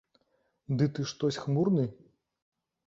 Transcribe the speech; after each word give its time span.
Ды 0.79 0.83
ты 0.97 1.05
штось 1.11 1.41
хмурны? 1.43 1.85